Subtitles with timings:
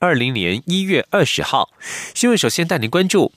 [0.00, 1.70] 二零年一月二十号，
[2.14, 3.32] 新闻首先带您关注：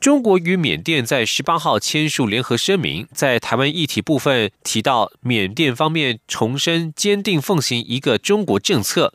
[0.00, 9.14] 中国与缅甸在十八号签署联合声明，在台湾议题部分提到，缅甸方面重申坚定奉行一个中国政策。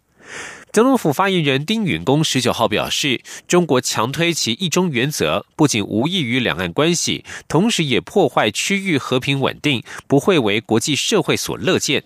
[0.72, 12.06] 总统府发言人丁允恭十九号表示，中国强推其一中原则，不仅无益于两岸关系，同时也破坏区域和平稳定，不会为国际社会所乐见。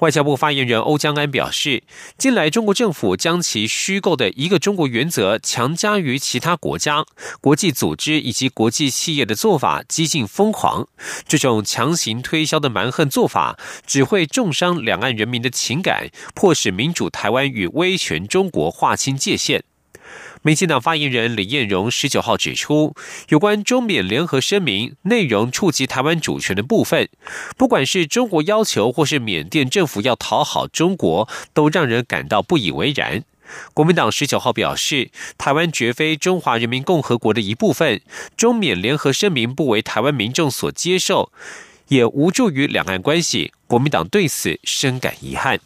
[0.00, 1.82] 外交部发言人欧江安表示，
[2.16, 7.04] 近来中国政府将其虚构的一个中国原则强加于其他国家、
[7.40, 10.88] 国际组织以及国际企业的做法激进疯狂，
[11.26, 19.64] 这种强行推销的蛮横做法只会重伤两岸人民的情感，迫使民主台湾与威权中国划清界限。
[20.42, 22.94] 民进党发言人李彦荣十九号指出，
[23.28, 27.10] 有关中缅联合声明内容触及台湾主权的部分，
[27.58, 33.22] 不管是中国要求或是缅甸政府要讨好中国，都让人感到不以为然。
[33.74, 38.00] 国民党十九号表示，台湾绝非中华人民共和国的一部分，
[38.34, 41.30] 中缅联合声明不为台湾民众所接受，
[41.88, 43.52] 也无助于两岸关系。
[43.66, 45.60] 国民党对此深感遗憾。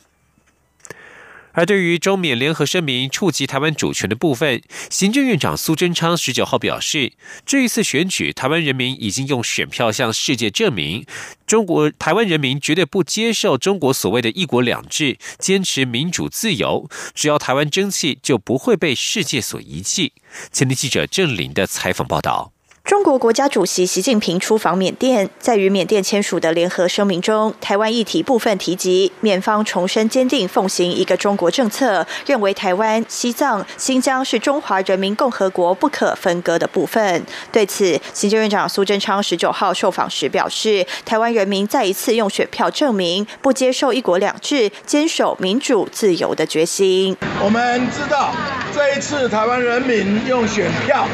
[1.55, 7.13] 而对于中缅联合声明触及台湾主权的部分，行政院长苏贞昌十九号表示，
[7.47, 11.07] 这一次选举，台湾人民已经用选票向世界证明，
[11.47, 16.89] 中国台湾人民绝对不接受中国所谓的一国两制，坚持民主自由。
[17.15, 20.13] 只要台湾争气，就不会被世界所遗弃。
[20.51, 22.54] 前天记者郑林的采访报道。
[22.85, 37.25] 中国国家主席习近平出访缅甸，在与缅甸签署的联合声明中，台湾议题部分提及，缅方重申坚定奉行一个中国政策，认为台湾、西藏、新疆是中华人民共和国不可分割的部分。
[37.51, 47.17] 对此，行政院长苏贞昌十九号受访时表示，台湾人民再一次用选票证明不接受一国两制、坚守民主自由的决心。
[47.43, 48.35] 我们知道，
[48.75, 51.09] 这一次台湾人民用选票。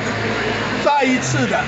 [0.83, 1.60] 再一次的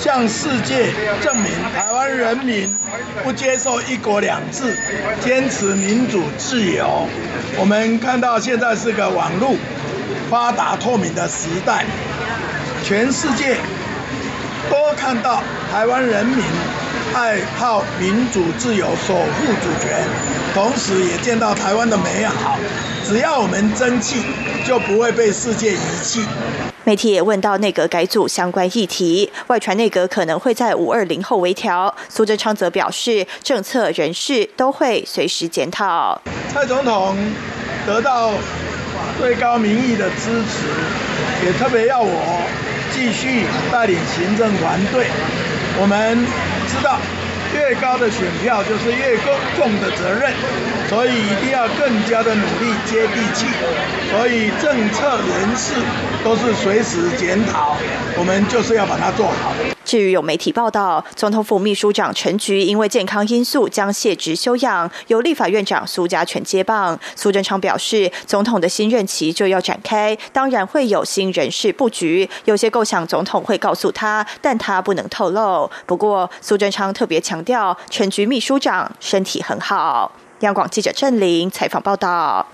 [0.00, 2.76] 向世界证明，台湾人民
[3.24, 4.76] 不接受一国两制，
[5.20, 7.08] 坚持民主自由。
[7.58, 9.54] 我们看到现在是个网络
[10.30, 11.84] 发达透明的时代，
[12.84, 13.56] 全世界
[14.70, 15.42] 都看到
[15.72, 16.44] 台湾人民
[17.14, 20.04] 爱好民主自由，守护主权，
[20.54, 22.58] 同时也见到台湾的美好。
[23.04, 24.22] 只要我们争气，
[24.66, 26.24] 就不会被世界遗弃。
[26.84, 31.94] 媒体也问到内阁改组相关议题，外传内阁可能会在五二零后微调。
[32.08, 36.20] 苏贞昌则表示，政策人事都会随时检讨。
[36.52, 37.16] 蔡总统
[37.86, 38.32] 得到
[39.18, 42.42] 最高民意的支持，也特别要我
[42.94, 45.06] 继续带领行政团队。
[45.80, 46.18] 我们
[46.68, 46.98] 知道。
[47.54, 49.16] 越高的选票就是越
[49.56, 50.30] 重的责任，
[50.90, 53.46] 所以一定要更加的努力接地气。
[54.10, 55.72] 所以政策人事
[56.24, 57.76] 都是随时检讨，
[58.18, 59.75] 我们就是要把它做好。
[59.86, 66.98] 至于有媒体报道，总统府秘书长陈菊因为健康因素将卸职休养，由立法院长苏家全接棒。
[67.14, 75.70] 苏贞昌表示，总统的新任期就要展开，当然会有新人事布局，有些构想总统会告诉他，但他不能透露。
[75.86, 80.10] 不过，苏贞昌特别强调，陈菊秘书长身体很好。
[80.40, 82.46] 央广记者郑玲采访报道。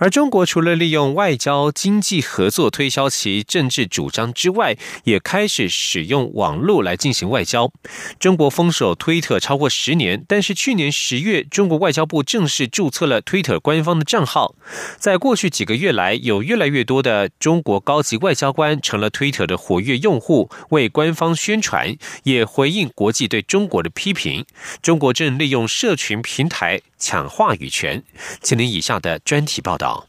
[0.00, 4.74] 而中国除了利用外交、经济合作推销其政治主张之外，
[5.04, 7.70] 也开始使用网络来进行外交。
[8.18, 14.54] 中国封锁推特超过十年，但是去年十月，中国外交部正式注册了推特官方的账号。
[14.96, 24.46] 在过去几个月来，有越来越多的中国高级外交官成了推特的活跃用户，为官方宣传，也回应国际对中国的批评。
[24.80, 28.04] 中国正利用社群平台抢话语权。
[28.40, 30.06] 请您以下的专题报道。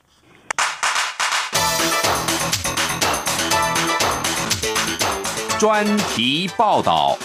[5.57, 7.17] 专题报道。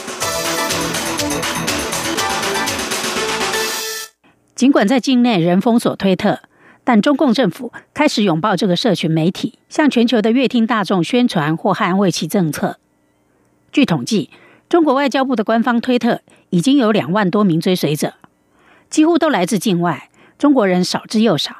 [4.55, 6.41] 尽管在境内仍封锁推特，
[6.85, 12.79] 但中共政府开始拥抱这个社群媒体，向全球的乐听大众宣传或捍卫其政策。
[13.73, 14.31] 据统计，
[14.69, 18.15] 中国外交部的官方推特已经有两万多名追随者，
[18.91, 21.55] 几乎都来自境外，中国人少之又少。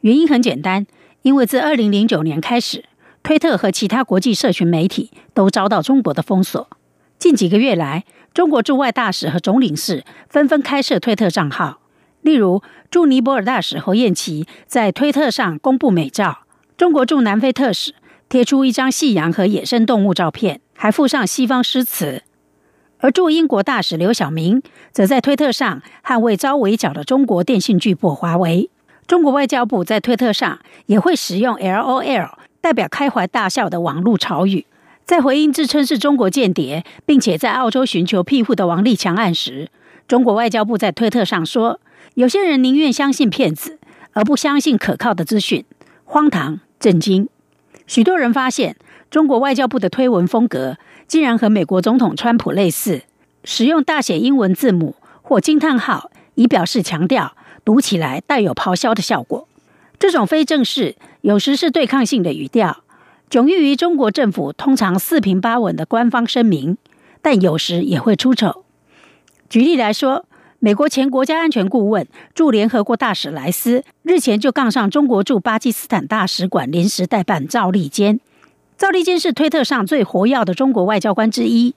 [0.00, 0.86] 原因很简单，
[1.22, 2.84] 因为自二零零九年开始。
[3.22, 6.68] 推特和其他国际社群媒体都遭到中国的封锁。
[7.18, 11.80] 近几个月来，中国驻外大使和总领事纷纷开设推特账号。
[12.20, 16.44] 例如，驻尼泊尔大使侯艳奇在推特上公布美照；
[16.76, 17.96] 中国驻南非特使
[18.28, 22.22] 贴出一张夕阳和野生动物照片，还附上西方诗词。
[23.06, 24.60] 而驻英国大使刘晓明
[24.90, 28.68] 则在推特上捍卫遭围剿的中国电信巨擘华为。
[29.06, 32.30] 中国外交部在推特上也会使用 “LOL”
[32.60, 34.66] 代表开怀大笑的网络潮语。
[35.04, 39.68] 在回应自称是中国间谍，并且在澳洲寻求庇护的王立强案时，
[40.08, 41.78] 中国外交部在推特上说
[42.14, 43.78] ：“有些人宁愿相信骗子，
[44.14, 45.64] 而不相信可靠的资讯，
[46.04, 47.28] 荒唐震惊。”
[47.86, 48.76] 许多人发现，
[49.10, 50.76] 中国外交部的推文风格
[51.06, 53.02] 竟然和美国总统川普类似，
[53.44, 59.48] 使用大写英文字母或惊叹号，以表示强调，读起来带有咆哮的效果。
[59.98, 62.82] 这种非正式，有时是对抗性的语调。
[63.30, 66.76] 迥异于中国政府通常四平八稳的官方声明，
[67.22, 68.64] 但有时也会出丑。
[69.48, 70.25] 举例来说，
[70.58, 78.18] 美国前国家安全顾问、驻联合国大使莱斯日前就杠上中国驻巴基斯坦大使馆临时代办赵立坚。
[78.78, 81.74] 赵立坚是推特上最活跃的中国外交官之一，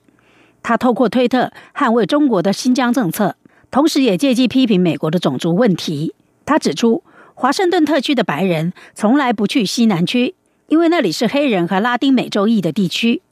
[0.64, 3.36] 他透过推特捍卫中国的新疆政策，
[3.70, 6.14] 同时也借机批评美国的种族问题。
[6.46, 7.04] 他指出，
[7.36, 10.36] 华盛顿特区的白人从来不去西南区。
[10.68, 13.24] 因为那里是黑人和拉丁美洲裔的地区，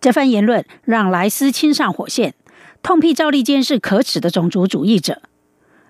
[0.00, 2.34] 这番言论让莱斯亲上火线，
[2.84, 5.22] 痛批赵立坚是可耻的种族主义者，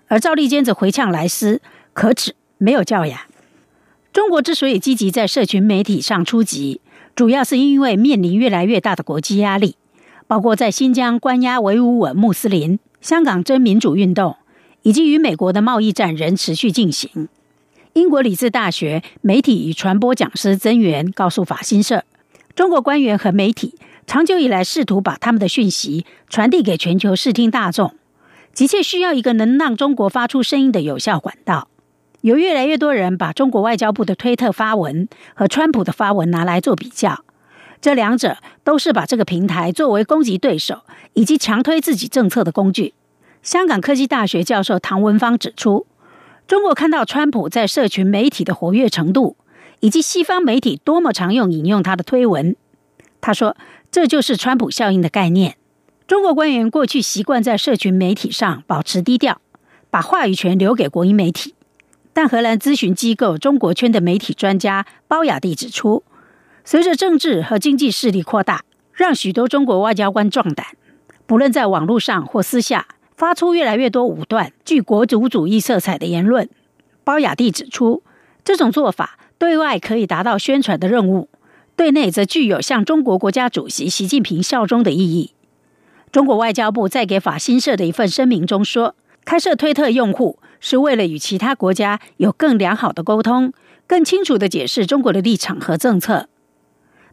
[0.07, 1.61] 而赵立坚则回呛莱斯
[1.91, 3.19] 可耻，没有教养。
[4.13, 6.79] 中国之所以积极在社群媒体上出击，
[7.13, 9.75] 主要是因为面临越来越大的国际压力，
[10.25, 14.37] 包括在新疆关押维吾尔穆斯林、香港真民主运动，
[14.83, 17.27] 以及与美国的贸易战仍持续进行。
[17.91, 22.05] 英国理智大学媒体与传播讲师曾源告诉法新社
[22.55, 23.75] ：“中国官员和媒体
[24.07, 27.95] 长久以来试图把他们的讯息传递给全球视听大众，
[28.53, 31.67] 急切需要一个能让中国发出声音的有效管道。
[32.21, 37.23] 有越来越多人把中国外交部的推特发文和川普的发文拿来做比较，
[37.81, 40.81] 这两者都是把这个平台作为攻击对手
[41.13, 42.93] 以及强推自己政策的工具。”
[43.43, 45.85] 香港科技大学教授唐文芳指出。
[46.47, 49.35] 中国看到川普在社群媒体的活跃程度，
[49.79, 52.55] 以及西方媒体多么常用引用他的推文，
[53.19, 53.57] 他说
[53.95, 55.55] ：“这就是川普效应的概念。”
[56.05, 59.39] 中国官员过去习惯在社群媒体上保持低调，
[59.89, 61.55] 把话语权留给国营媒体。
[62.11, 66.03] 但荷兰咨询机构中国圈的媒体专家包雅蒂指出，
[66.65, 70.65] 随着政治和经济势力扩大，让许多中国外交官壮胆，
[71.25, 72.87] 不论在网络上或私下。
[73.15, 76.49] 发出越来越多武断、具国族主义色彩的言论。
[77.05, 78.03] 包雅蒂指出，
[78.43, 81.29] 这种做法对外可以达到宣传的任务，
[81.75, 85.31] 对内则具有向中国国家主席习近平效忠的意义。
[86.11, 88.95] 中国外交部在给法新社的一份声明中说，
[89.25, 93.51] 开设推特用户是为了与其他国家有更良好的沟通，
[93.85, 96.29] 更清楚的解释中国的立场和政策。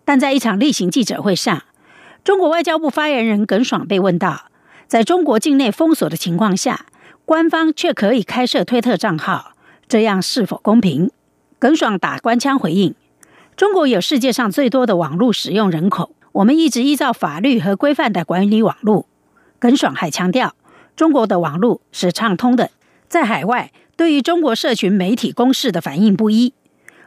[0.05, 1.65] 但在一场例行记者会上，
[2.23, 4.47] 中国外交部发言人耿爽被问到。
[4.87, 6.87] 在中国境内封锁的情况下，
[7.25, 9.53] 官方却可以开设推特账号，
[9.89, 11.11] 这样是否公平？
[11.59, 12.95] 耿爽打官腔回应
[13.55, 19.07] ：“中国有世界上最多的网络使用人口，我们一直依照法律和规范的管理网络。”
[19.61, 20.55] 耿爽还强调，
[20.97, 22.71] 中国的网络是畅通的。
[23.09, 26.55] 在海外，对于中国社群媒体攻势的反应不一。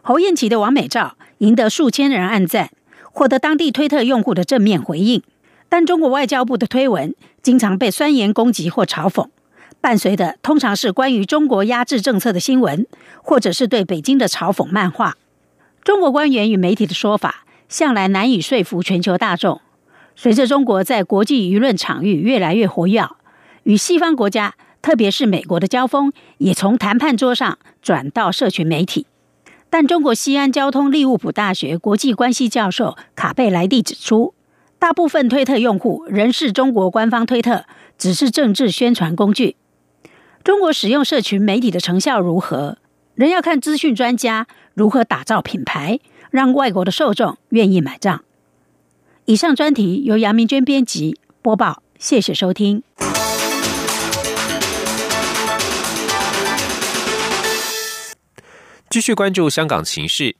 [0.02, 2.70] 侯艳琪的完美照赢得数千人按赞，
[3.12, 5.24] 获得当地推特用户的正面回应。
[5.68, 9.28] 但中国外交部的推文经常被酸言攻击或嘲讽，
[9.82, 12.86] 伴随的通常是关于中国压制政策的新闻，
[13.24, 15.18] 或者是对北京的嘲讽漫画。
[15.86, 19.62] 中国官员与媒体的说法向来难以说服全球大众。
[20.15, 23.08] 随着中国在国际舆论场域越来越活跃，
[23.62, 29.06] 与西方国家，特别是美国的交锋也从谈判桌上转到社群媒体。
[29.70, 34.34] 但中国西安交通利物浦大学国际关系教授卡贝莱蒂指出。
[34.80, 37.65] 大部分推特用户仍是中国官方推特
[37.98, 39.56] 只是政治宣传工具。
[40.44, 42.77] 中国使用社群媒体的成效如何，
[43.16, 48.24] 仍要看资讯专家如何打造品牌，让外国的受众愿意买账。
[49.26, 52.84] 以上专题由杨明娟编辑播报，谢谢收听。
[58.96, 60.38] 继续关注香港情势。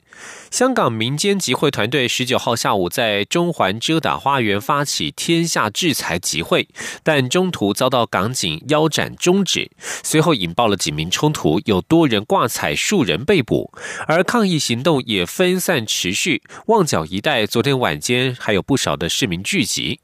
[0.50, 6.65] 香港民间集会团队十九号下午在中环遮打花园发起天下制裁集会，
[7.03, 9.69] 但中途遭到港警腰斩终止，
[10.05, 13.74] 随后引爆了警民冲突，有多人挂彩，数人被捕，
[14.07, 16.41] 而抗议行动也分散持续。
[16.67, 20.00] 旺角一带昨天晚间还有不少的市民聚集。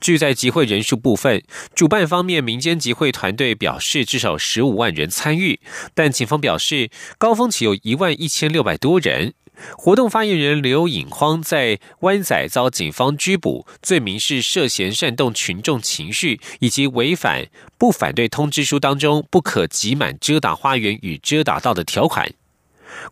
[0.00, 1.42] 据在集会人数部分，
[1.74, 5.60] 主办方面民间集会团队表示至少十五万人参与，
[5.94, 9.34] 但警方表示高峰期有一万一千六百多人。
[9.76, 22.32] 活动发言人刘颖匡在湾仔遭警方拘捕，罪名是涉嫌煽动群众情绪以及违反不反对通知书当中不可挤满遮打花园与遮打道的条款。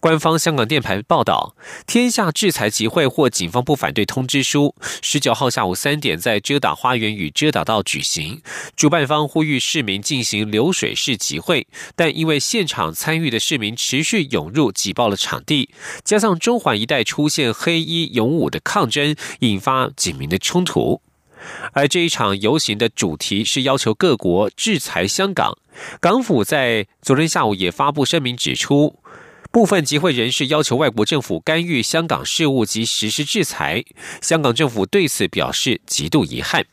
[0.01, 1.55] 官方香港电台报道，
[1.87, 8.43] 天下制裁集会或警方不反对通知书，十九号下午三点在遮打花园与遮打道举行。
[8.77, 11.67] 主办方呼吁市民进行流水式集会，
[11.97, 15.71] 但因为现场参与的市民持续涌入，挤爆了场地，
[16.05, 21.03] 加上中环一带出现黑衣勇武的抗争，引发警民的冲突。
[21.73, 25.57] 而这一场游行的主题是要求各国制裁香港。
[26.01, 28.99] 港府在昨天下午也发布声明指出。
[29.51, 33.83] 部分集会人士要求外国政府干预香港事务及实施制裁，
[34.21, 36.67] 香港政府对此表示极度遗憾。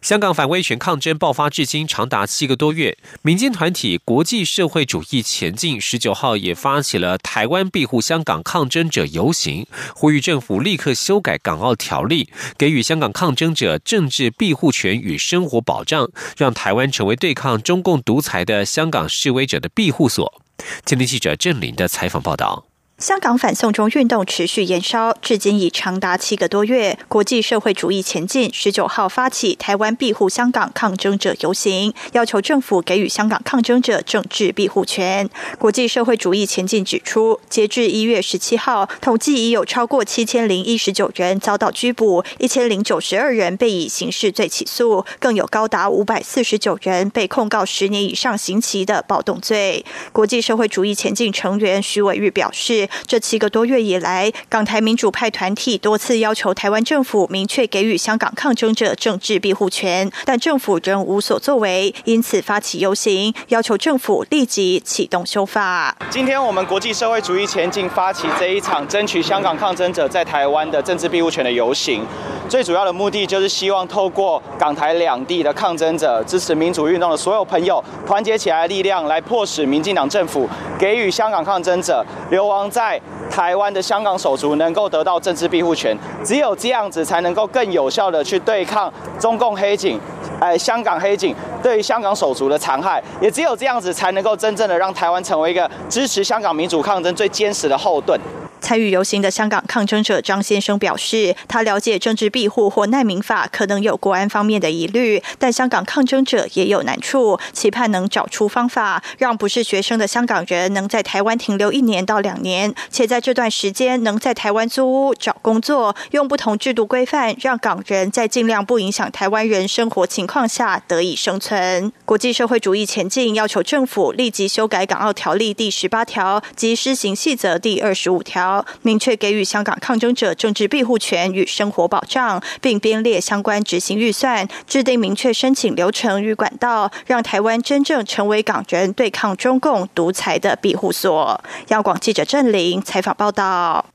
[0.00, 20.42] 香港反威权抗争爆发至今长达七个多月，民间团体国际社会主义前进十九号也发起了台湾庇护香港抗争者游行，呼吁政府立刻修改港澳条例，给予香港抗争者政治庇护权与生活保障，让台湾成为对抗中共独裁的香港示威者的庇护所。
[20.84, 22.67] 今天记者郑林的采访报道。
[22.98, 26.98] 香港反送中运动持续延烧，至今已长达七个多月。
[27.06, 35.30] 国际社会主义前进十九号发起台湾庇护香港抗争者游行，要求政府给予香港抗争者政治庇护权。
[35.60, 49.84] 国际社会主义前进指出，截至一月十七号，统计已有超过七千零一十九人遭到拘捕，一千零九十二人被以刑事罪起诉，更有高达五百四十九人被控告十年以上刑期的暴动罪。
[50.12, 52.87] 国际社会主义前进成员徐伟玉表示。
[53.06, 65.96] 这七个多月以来，港台民主派团体多次要求台湾政府明确给予香港抗争者政治庇护权，但政府仍无所作为，因此发起游行，要求政府立即启动修法。
[66.10, 72.04] 今天我们国际社会主义前进发起这一场争取香港抗争者在台湾的政治庇护权的游行，
[72.48, 82.70] 最主要的目的就是希望透过港台两地的抗争者、支持民主运动的所有朋友团结起来力量，来迫使民进党政府给予香港抗争者流亡。
[82.78, 90.00] 在台湾的香港手足能够得到政治庇护权，只有这样子才能够更有效的去对抗中共黑警，
[90.38, 98.16] 哎，香港黑警对于香港手足的残害，也只有这样子才能够真正的让台湾成为一个支持香港民主抗争最坚实的后盾。
[98.60, 121.92] 参与游行的香港抗争者张先生表示，他了解政治庇护或难民法可能有国安方面的疑虑，但香港抗争者也有难处，期盼能找出方法，让不是学生的香港人能在台湾停留一年到两年，且在这段时间能在台湾租屋、找工作，用不同制度规范，让港人在尽量不影响台湾人生活情况下得以生存。
[122.04, 128.47] 国际社会主义前进要求政府立即修改港澳条例第十八条及施行细则第二十五条。
[128.82, 141.40] 明确给予香港抗争者政治庇护权与生活保障，并编列相关执行预算，制定明确申请流程与管道，让台湾真正成为港人对抗中共独裁的庇护所。
[141.68, 143.86] 央广记者郑玲采访报道。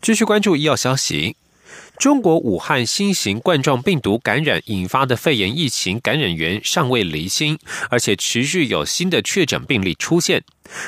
[0.00, 1.36] 继续关注医药消息。
[1.98, 7.58] 中国武汉新型冠状病毒感染引发的肺炎疫情感染源尚未离心，
[7.88, 10.42] 而且持续有新的确诊病例出现。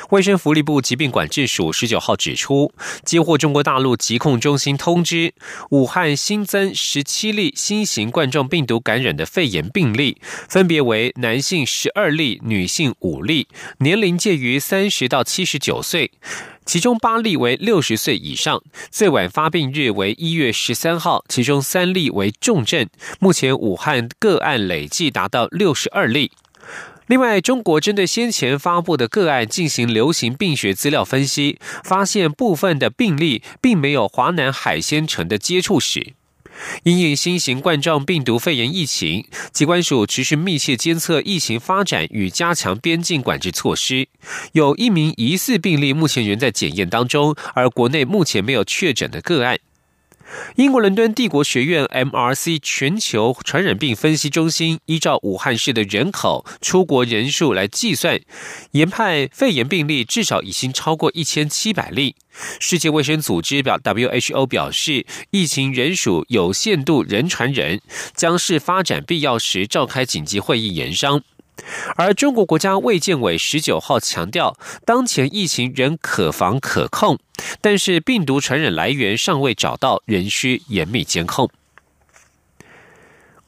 [0.09, 2.71] 卫生福利部疾病管制署十九号指出，
[3.05, 5.33] 接获中国大陆疾控中心通知，
[5.69, 10.17] 武汉新增十七例新型冠状病毒感染的肺炎病例，
[10.49, 13.47] 分别为男性十二例，女性五例，
[13.79, 16.11] 年龄介于三十到七十九岁。
[16.67, 22.85] 其中八例为六十岁以上，最晚发病日为一月十三号，其中三例为重症。
[23.21, 26.33] 目前武汉个案累计达到六十二例。
[27.05, 36.16] 另外，中国针对先前发布的个案进行流行病学资料分析，发现部分的病例并没有华南海鲜城的接触史。
[36.83, 44.07] 因应新型冠状病毒肺炎疫情，机关署持续密切监测疫情发展与加强边境管制措施。
[44.53, 49.59] 有一名疑似病例目前仍在检验当中，而国内目前没有确诊的个案。
[50.55, 58.19] 英国伦敦帝国学院 MRC 全球传染病分析中心依照武汉市的人口、出国人数来计算，
[58.71, 62.15] 研判肺炎病例至少已经超过一千七百例。
[62.59, 67.81] 世界卫生组织表 WHO 表示，疫情仍属有限度人传人，
[68.15, 71.23] 将是发展必要时召开紧急会议研商。
[71.95, 77.17] 而中国国家卫健委十九号强调，当前疫情仍可防可控，
[77.61, 81.49] 但是病毒传染来源尚未找到，仍需严密监控。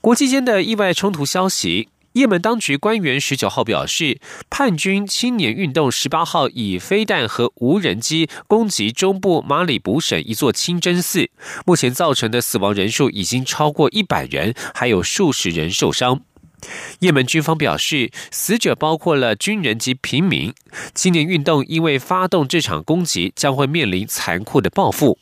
[0.02, 1.90] 国际间的意外冲突消息。
[2.14, 11.30] 也门当局官员十九号表示，叛军青年运动十八号以飞弹和无人机攻击中部马里卜省一座清真寺，
[11.68, 16.22] 目前造成的死亡人数已经超过一百人，还有数十人受伤。
[17.00, 20.54] 也门军方表示，死者包括了军人及平民。
[20.94, 25.18] 青年运动因为发动这场攻击，将会面临残酷的报复。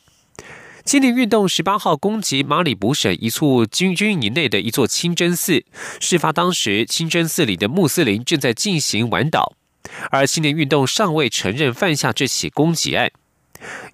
[0.84, 5.62] 青年运动十八号攻击马里卜省一处军军营内的一座清真寺。
[6.00, 9.52] 事发当时，清真寺里的穆斯林正在进行晚祷，
[10.10, 13.10] 而青年运动尚未承认犯下这起攻击案。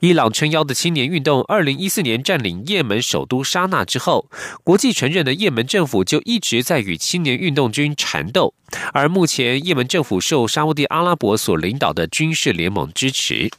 [0.00, 4.30] 伊朗撑腰的青年运动，二零一四年占领也门首都沙那之后，
[4.62, 8.54] 国际承认的也门政府就一直在与青年运动军缠斗。
[8.92, 13.50] 而目前，也门政府受沙地阿拉伯所领导的军事联盟支持。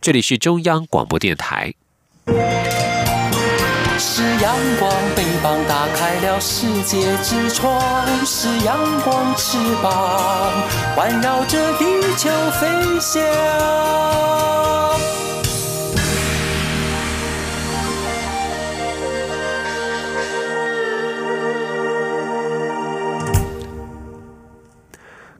[0.00, 1.74] 这里是中央广播电台。
[4.02, 7.78] 是阳光，翅膀打开了世界之窗；
[8.24, 10.50] 是阳光，翅膀
[10.96, 11.84] 环绕着地
[12.16, 12.66] 球飞
[13.00, 13.20] 翔。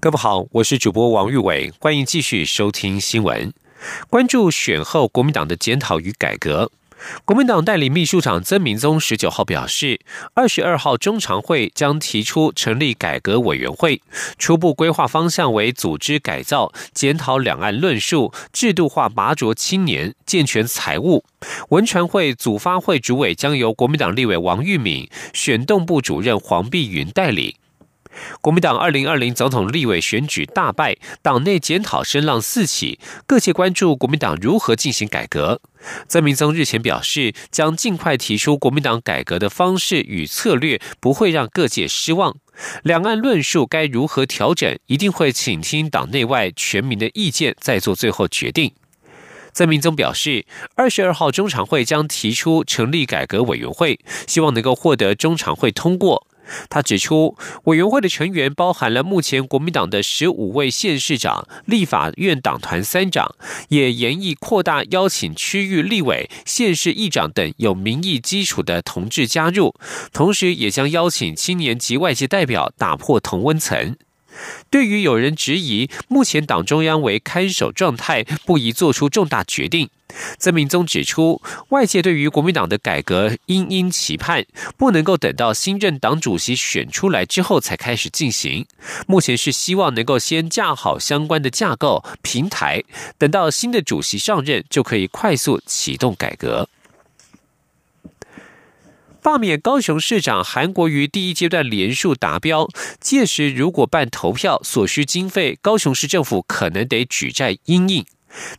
[0.03, 3.53] 各位好，我是主播王玉伟，欢迎继续收听新闻，
[4.09, 6.73] 关注选后国民党的检讨与改革。
[7.27, 10.01] 国民党代理秘书长曾明宗十九号表示，
[10.33, 14.01] 二十二号中常会将提出成立改革委员会，
[14.39, 21.23] 初步规划方向为组织改造、检讨两岸论述、制度化拔擢青年、健全财务。
[21.69, 27.57] 文传会组发会主委将由国民党立委王玉敏、选动部主任黄碧云代理。
[28.41, 35.61] 国民党二零二零总统立委选举大败，党内检讨声浪四起，各界关注国民党如何进行改革。
[36.09, 42.37] 曾明宗日前表示，将尽快提出国民党改革的方式与策略，不会让各界失望。
[42.83, 48.73] 两岸论述该如何调整，一定会倾听党内外全民的意见，再做最后决定。
[49.53, 50.45] 曾明宗表示，
[50.77, 56.27] 二十二号中常会将提出成立改革委员会，希望能够获得中常会通过。
[56.69, 63.35] 他指出，委员会的成员包含了目前国民党的十五位县市长、立法院党团三长，
[63.69, 69.75] 也严议扩大邀请区域立委、县市议长等有民意基础的同志加入，
[70.13, 73.97] 同时也将邀请青年及外界代表打破同温层。
[74.71, 79.89] 对于有人质疑目前党中央为看守状态，不宜做出重大决定。
[80.39, 84.45] 曾明宗指出，外界对于国民党的改革殷殷期盼，
[84.77, 88.67] 不能够等到新任党主席选出来之后才开始进行。
[89.07, 92.83] 目前是希望能够先架好相关的架构平台，
[93.19, 96.69] 等到新的主席上任，就可以快速启动改革。
[99.23, 102.67] 罢免高雄市长韩国瑜第一阶段连数达标，
[102.99, 108.07] 届时如果办投票所需经费，高雄市政府可能得举债应应。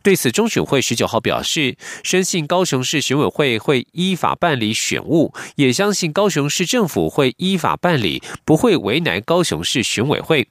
[0.02, 10.48] 对此，中选会十九号表示，深信高雄市选委会会依法办理选务，也相信高雄市政府会依法办理，不会为难高雄市选委会。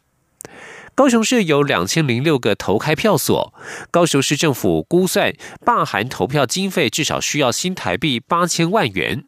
[0.93, 3.53] 高雄市有两千零六个投开票所，
[3.89, 9.23] 高雄市政府估算罢韩投票经费至少需要新台币八千万元。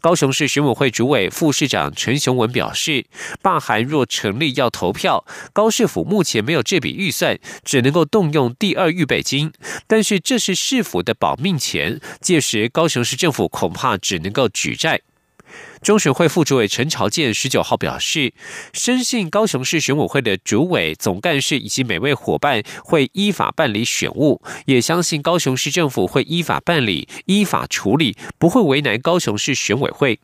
[0.00, 3.04] 高雄市巡委会主委、副市长陈雄文表示，
[3.42, 9.52] 罢韩若成立要投票，高市府目前没有这笔预算，只能够动用第二预备金。
[9.86, 15.00] 但是这是市府的保命钱，届时高雄市政府恐怕只能够举债。
[15.82, 18.32] 中选会副主委陈朝建十九号表示，
[18.72, 30.18] 深信高雄市选委会的主委、总干事以及每位伙伴会依法办理选务，也相信高雄市政府会依法办理、依法处理，不会为难高雄市选委会。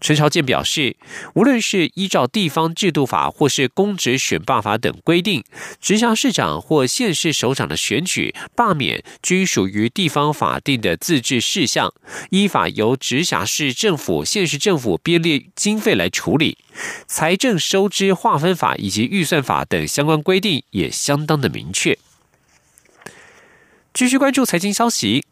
[0.00, 0.96] 陈朝健表示，
[1.34, 5.44] 无论是依照地方制度法或是公职选罢法等规定，
[5.80, 11.92] 直辖市长或县市首长的选举罢免，均属于地方法定的自治事项，
[12.30, 16.56] 依法由直辖市政府、县市政府编列经费来处理。
[17.06, 21.98] 财政收支划分法以及预算法等相关规定也相当的明确。
[23.92, 25.24] 继续关注财经消息。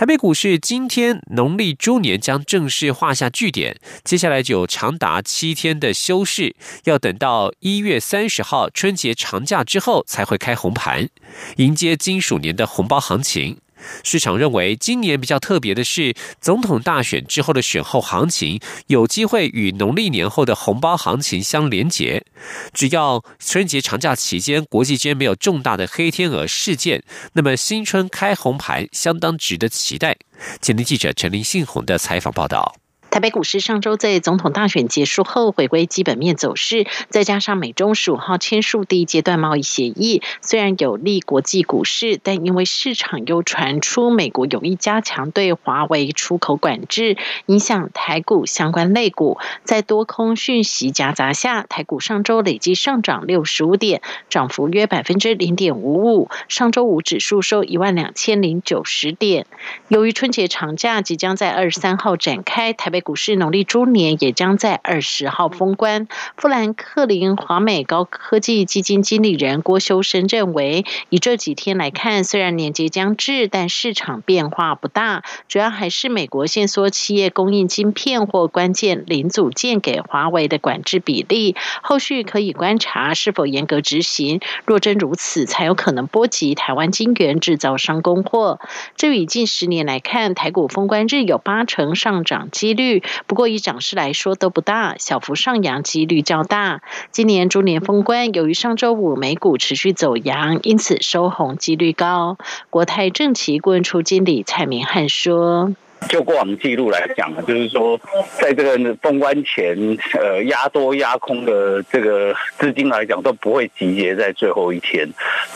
[0.00, 11.10] 台北股市今天农历猪年将正式画下句点，接下来就长达七天的休市，要等到一月三十号春节长假之后才会开红盘，
[11.58, 13.58] 迎接金属年的红包行情。
[14.02, 22.24] 市场认为，今年比较特别的是，总统大选之后的选后行情有机会与农历年后的红包行情相连结。
[22.72, 27.02] 只要春节长假期间国际间没有重大的黑天鹅事件，
[27.34, 30.16] 那么新春开红盘相当值得期待。
[30.60, 32.74] 前天记者陈林信宏的采访报道。
[33.10, 49.38] 台北股市上周在总统大选结束后回归基本面走势，再加上美中十五号签署第一阶段贸易协议，虽然有利国际股市，但因为市场又传出美国有意加强对华为出口管制，影响台股相关类股。
[49.64, 56.30] 在多空讯息夹杂下，台股上周累计上涨六十五点，涨幅约百分之零点五五。
[56.48, 59.46] 上周五指数收一万两千零九十点。
[59.88, 62.99] 由于春节长假即将在二十三号展开，台北。
[63.00, 66.08] 股市农历猪年也将在二十号封关。
[66.36, 81.54] 富兰克林华美高科技基金经理人郭修生认为，以这几天来看，虽然年节将至，但市场变化不大，主要还是美国限缩企业供应晶片或关键零组件给华为的管制比例。
[81.82, 84.40] 后续可以观察是否严格执行。
[84.66, 88.58] 若真如此，才有可能波及台湾晶圆制造商供货。
[88.96, 92.89] 至于近十年来看，台股封关日有八成上涨几率。
[93.26, 96.82] 不过以涨势来说都不大，小幅上扬几率较大。
[97.12, 102.36] 今年猪年封关，由于上周五美股持续走阳，因此收红几率高。
[102.70, 105.72] 国泰正奇顾问处经理蔡明汉说。
[106.08, 108.00] 就过往记录来讲就是说，
[108.40, 109.76] 在这个封关前，
[110.18, 115.08] 呃，压多压空的这个资金来讲，都不会集结在最后一天，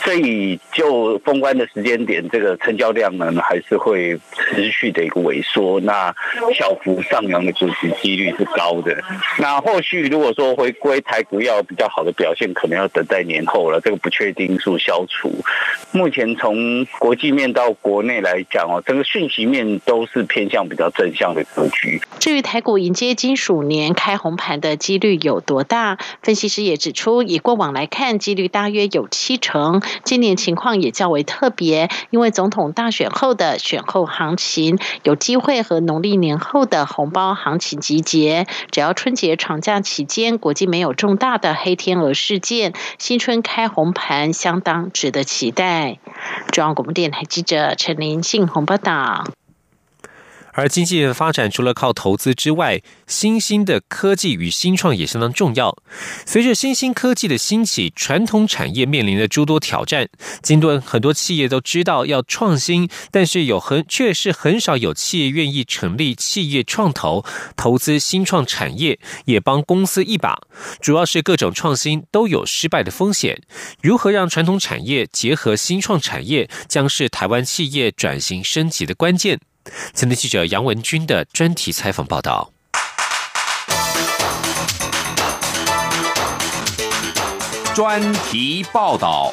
[0.02, 5.80] 所以就封关的时间点，这个成交量呢，还是会持续的一个萎缩。
[5.80, 6.14] 那
[6.54, 8.96] 小幅上扬的主持几率是高的。
[9.38, 13.80] 那后续如果说回归台股要比较好的表现，可能要等待年后了。
[13.80, 15.32] 这个不确定因素消除，
[15.90, 20.26] 目前从国际面到国内来讲哦，整个讯息面都是。
[20.34, 22.02] 偏向比较正向的格局。
[22.18, 25.96] 至于台股迎接金属年开红盘的几率有多大？
[26.22, 29.80] 分析师也指出，以过往来看，几率大约有七成。
[30.02, 38.48] 今年情况也较为特别，因为总统大选后的选后行情有机会和农历年后的红包行情集结。
[38.72, 45.98] 只要春节长假期间国际没有重大的黑天鹅事件，新春开红盘相当值得期待。
[46.50, 49.24] 中央广播电台记者陈林信鸿报道。
[50.54, 55.76] 而经济的发展除了靠投资之外，新兴的科技与新创也相当重要。
[56.24, 60.08] 随着新兴科技的兴起，传统产业面临的诸多挑战。
[60.42, 67.24] 金盾很多企业都知道要创新，但是有很却是很少有企业愿意成立企业创投，
[67.56, 70.38] 投资新创产业，也帮公司一把。
[70.80, 73.42] 主要是各种创新都有失败的风险。
[73.82, 79.40] 如何让传统产业结合新创产业，将是台湾企业转型升级的关键。
[79.92, 82.52] 前天记者杨文军的专题采访报道。
[87.74, 89.32] 专题报道。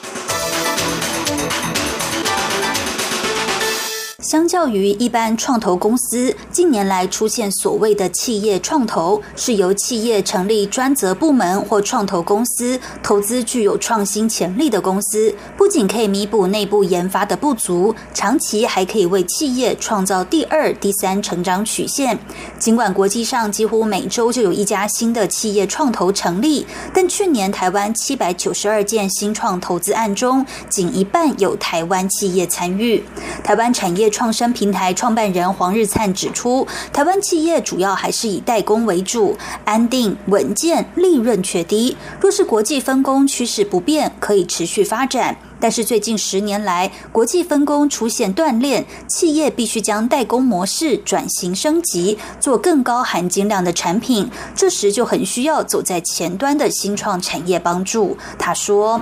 [4.22, 22.18] 相较于一般创投公司，近年来出现所谓的企业创投，是由企业成立专责部门或创投公司，投资具有创新潜力的公司，不仅可以弥补内部研发的不足，长期还可以为企业创造第二、第三成长曲线。
[22.60, 33.04] 尽管国际上几乎每周就有一家新的企业创投成立，但去年台湾七百九十二件新创投资案中，仅一半有台湾企业参与。
[33.44, 41.98] 台湾产业创生平台创办人黄日灿指出，台湾企业主要还是以代工为主，安定稳健，利润却低。
[42.20, 45.36] 若是国际分工趋势不变，可以持续发展。
[45.60, 54.28] 但是最近十年来，国际分工出现断裂，企业必须将代工模式转型升级，做更高含金量的产品。
[54.56, 58.18] 这时就很需要走在前端的新创产业帮助。
[58.40, 59.00] 他说：“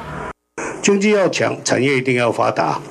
[0.83, 2.81] 经济要强，产业一定要发达。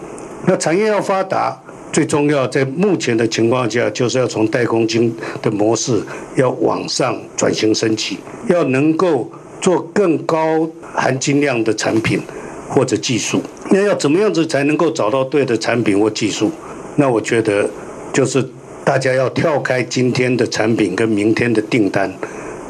[0.46, 1.60] 那产业要发达。”
[1.92, 6.00] 最重要，在目前的情况下，就是要从代工经的模式
[6.36, 12.20] 要往上转型升级，要能够做更高含金量的产品
[12.68, 13.40] 或者技术。
[13.70, 16.50] 那要怎么样子才能够找到对的产品或技术？
[16.96, 17.68] 那我觉得，
[18.12, 18.46] 就是
[18.84, 22.12] 大家要跳开今天的产品跟明天的订单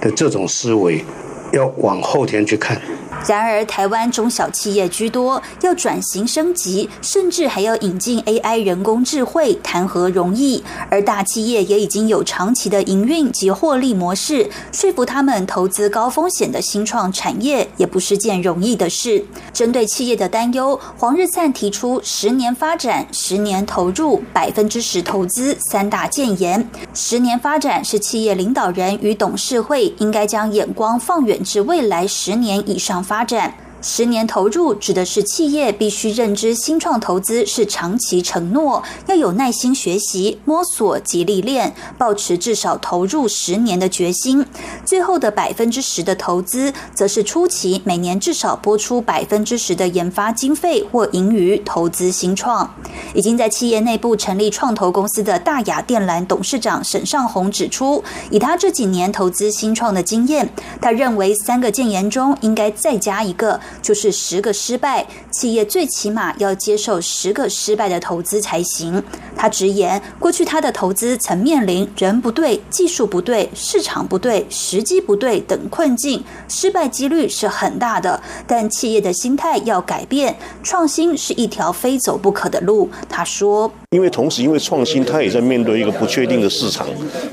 [0.01, 1.05] 的这种思维，
[1.53, 2.81] 要往后天去看。
[3.27, 10.63] 然而，台湾中小企业居多，要转型升级，甚至还要引进 AI 人工智慧，谈何容易？
[10.89, 19.23] 而大企业也已经有长期的营运及获利模式，说服他们投资高风险的新创产业，也不是件容易的事。
[19.53, 26.67] 针对企业的担忧，黄日灿提出十年发展、十年投入、百分之十投资三大建言。
[26.95, 33.05] 十年发展是企业领导人与董事会应该将眼光放远至未来十年以上。
[33.09, 33.68] 发展。
[33.81, 44.45] 十年投入指的是企业必须认知新创投资是长期承诺，要有耐心学习、摸索及历练，保持至少投入十年的决心。
[44.85, 52.69] 最后的百分之十的投资，则是初期每年至少拨出百分之十的研发经费或盈余投资新创。
[53.15, 63.61] 已经在企业内部成立创投公司的大雅电缆董事长沈尚红指出，以他这几年投资新创的经验，他认为三个建言中应该再加一个。
[63.81, 69.03] 就是十个失败，企业最起码要接受十个失败的投资才行。
[69.39, 78.21] 他直言，过去他的投资曾面临人不对、技术不对、市场不对、时机不对等困境，失败几率是很大的。
[78.49, 82.91] 但企业的心态要改变，创新是一条非走不可的路。
[83.09, 86.87] 他说：“因为同时，因为创新，他也在面对一个不确定的市场、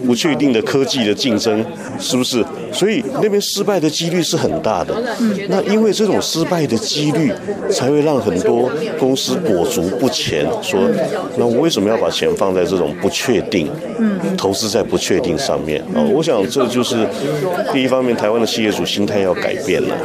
[0.05, 1.65] 不确定的科技的竞争，
[1.99, 2.45] 是不是？
[2.71, 4.93] 所以那边失败的几率是很大的。
[5.49, 7.31] 那因为这种。”失败的几率
[7.71, 10.81] 才会让很多公司裹足不前，说
[11.37, 16.01] 那我为什么要把钱放在这种不确定，嗯投资在不确定上面啊？
[16.13, 17.07] 我想这就是
[17.73, 19.95] 第一方面，台湾的企业主心态要改变了。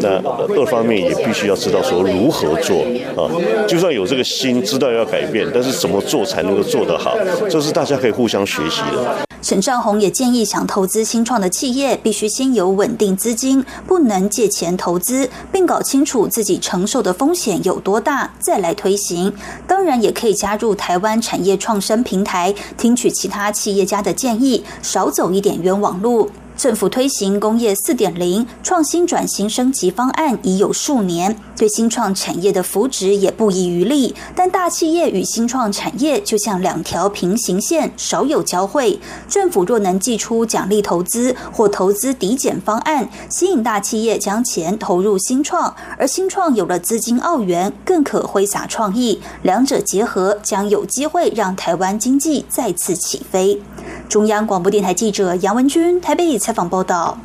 [0.00, 0.20] 那
[0.54, 2.84] 二方面也必须要知道说如何做
[3.16, 3.30] 啊。
[3.66, 7.16] 就算有这个心，知道要改变，但是怎么做才能够做得好，
[7.48, 9.16] 这是大家可以互相学习的。
[9.40, 19.32] 沈尚宏也建议，想投资新创的企业，必须先有稳定资金，不能借钱投资，并搞清楚自己承受的风险有多大，再来推行。
[19.66, 26.28] 当然，也可以加入台湾产业创生平台，听取其他企业家的建议，少走一点冤枉路。
[26.58, 34.12] 政府推行工业四点零创新转型升级方案已有数年，对新创产业的扶植也不遗余力。
[34.34, 38.98] 但大企业与新创产业就像两条平行线，少有交汇。
[39.28, 53.62] 政府若能寄出奖励投资或投资抵减方案，吸引大企业将钱投入新创，而新创有了资金澳元，更可挥洒创意，两者结合将有机会让台湾经济再次起飞。
[54.08, 57.18] 中央广播电台记者杨文君台北采访报道。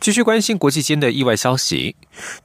[0.00, 1.94] 继续关心国际间的意外消息，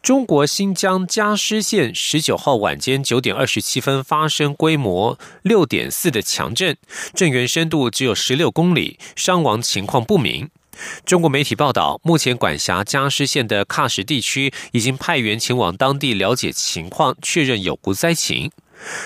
[0.02, 6.76] 中国新疆加施县十九号晚间九点二十七分发生规模六点四的强震，
[7.14, 10.50] 震源深度只有十六公里，伤亡情况不明。
[11.06, 18.52] 中国媒体报道，目前管辖加施县的喀什地区已经派员前往当地了解情况，确认有无灾情。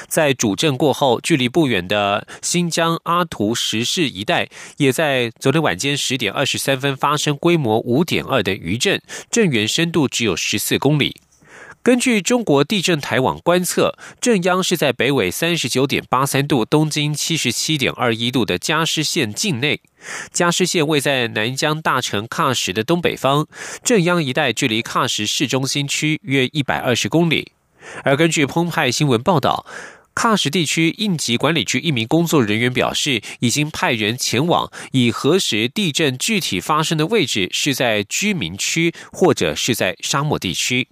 [0.07, 11.21] 在主震过后，距离不远的新疆阿图什市一带，也在昨天晚间十点二十三分发生规模五点二的余震，震源深度只有十四公里。
[11.81, 19.79] 根据中国地震台网观测，震央是在北纬三十九点八三度、东经七十七点二一度的加湿县境内。
[20.33, 23.47] 加湿县位在南疆大城喀什的东北方，
[23.81, 27.53] 震央一带距离喀什市中心区约一百二十公里。
[28.03, 29.65] 而根据澎湃新闻报道，
[30.13, 40.89] 喀什地区应急管理局一名工作人员表示，已经派人前往，以核实地震具体发生的位置是在居民区或者是在沙漠地区。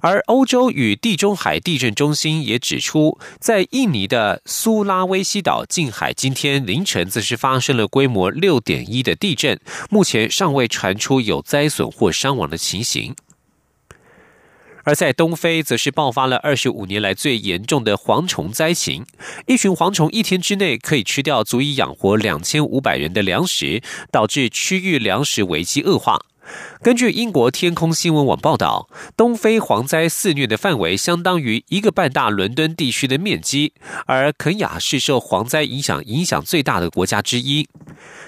[0.00, 9.58] 而欧洲与地中海地震中心也指出，在印尼的苏拉威西岛近海，今天凌晨则是发生了规模六点一的地震，
[9.90, 13.14] 目前尚未传出有灾损或伤亡的情形。
[14.86, 19.06] 而在东非，则是爆发了二十五年来最严重的蝗虫灾情，
[19.46, 23.82] 一群蝗虫一天之内可以吃掉足以养活两千五百人的粮食，
[24.12, 26.20] 导致区域粮食危机恶化。
[26.82, 33.72] 根据英国天空新闻网报道，东非蝗灾肆虐的范围相当于一个半大伦敦地区的面积，
[34.06, 37.68] 而肯雅是受蝗灾影响影响最大的国家之一。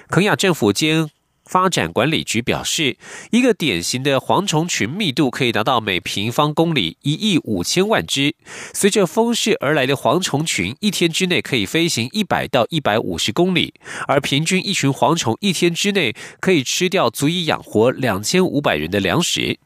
[0.09, 1.09] 肯雅政府间。
[1.47, 2.97] 发展管理局表示，
[3.31, 8.35] 一个典型的蝗虫群密度可以达到每平方公里一亿五千万只。
[8.73, 13.73] 随着风势而来的蝗虫群，一天之内可以飞行一百到一百五十公里，
[14.07, 19.59] 而平均一群蝗虫一天之内可以吃掉足以养活两千五百人的粮食。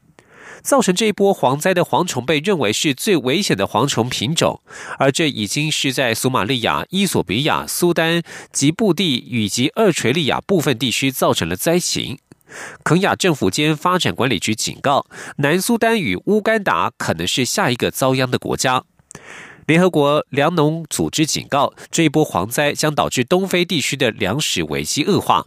[0.62, 4.60] 造成这一波蝗灾的蝗虫被认为是最危险的蝗虫品种，
[4.98, 8.22] 而这已经是在索马利亚、伊索比亚、苏丹、
[8.52, 12.18] 吉布地以及厄垂利亚部分地区造成了灾情。
[12.84, 15.06] 肯亚政府间发展管理局警告，
[15.38, 18.84] 南苏丹与乌干达可能是下一个遭殃的国家。
[19.66, 25.46] 联合国粮农组织警告，这一波蝗灾将导致东非地区的粮食危机恶化。